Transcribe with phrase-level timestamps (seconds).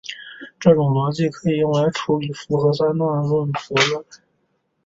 [0.59, 4.03] 这种逻辑可以用来处理复合三段论悖论。